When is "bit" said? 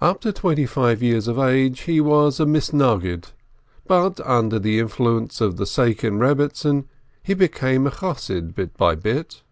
8.56-8.76, 8.96-9.44